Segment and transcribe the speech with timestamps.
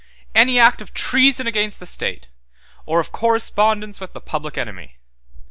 [0.31, 0.41] 1.
[0.41, 2.27] Any act of treason against the state,
[2.87, 4.95] or of correspondence with the public enemy.